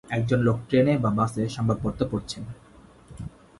একজন 0.09 0.39
লোক 0.47 0.57
ট্রেনে 0.69 0.93
বা 0.97 1.09
বাসে 1.17 1.43
সংবাদপত্র 1.49 2.01
পড়ছেন। 2.11 2.43